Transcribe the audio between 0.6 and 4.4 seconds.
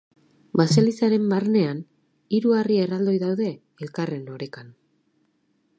Baselizaren barnean, hiru harri erraldoi daude elkarren